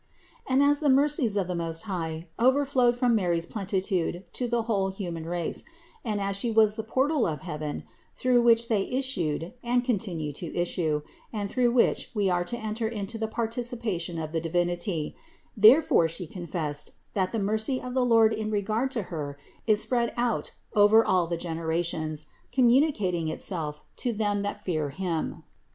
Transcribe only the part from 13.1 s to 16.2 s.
the participation of the Divinity; therefore